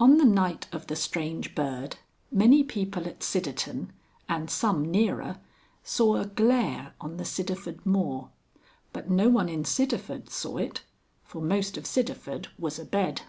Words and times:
I. 0.00 0.04
On 0.04 0.16
the 0.16 0.24
Night 0.24 0.66
of 0.72 0.86
the 0.86 0.96
Strange 0.96 1.54
Bird, 1.54 1.96
many 2.30 2.62
people 2.64 3.06
at 3.06 3.22
Sidderton 3.22 3.92
(and 4.26 4.48
some 4.50 4.90
nearer) 4.90 5.40
saw 5.84 6.16
a 6.16 6.24
Glare 6.24 6.94
on 7.02 7.18
the 7.18 7.24
Sidderford 7.26 7.84
moor. 7.84 8.30
But 8.94 9.10
no 9.10 9.28
one 9.28 9.50
in 9.50 9.64
Sidderford 9.64 10.30
saw 10.30 10.56
it, 10.56 10.84
for 11.22 11.42
most 11.42 11.76
of 11.76 11.84
Sidderford 11.84 12.46
was 12.58 12.78
abed. 12.78 13.24